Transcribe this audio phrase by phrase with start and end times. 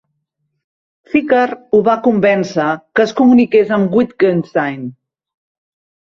[1.15, 2.69] Ficker ho va convèncer
[2.99, 4.89] que es comuniqués amb Wittgenstein.